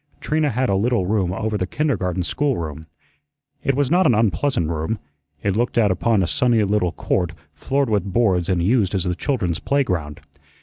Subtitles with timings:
[0.19, 2.87] Trina had a little room over the kindergarten schoolroom.
[3.63, 4.97] It was not an unpleasant room.
[5.43, 9.13] It looked out upon a sunny little court floored with boards and used as the
[9.13, 10.19] children's playground.